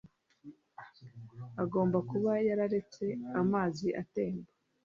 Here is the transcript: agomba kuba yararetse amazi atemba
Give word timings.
agomba 1.63 1.97
kuba 2.09 2.31
yararetse 2.47 3.05
amazi 3.41 3.87
atemba 4.01 4.51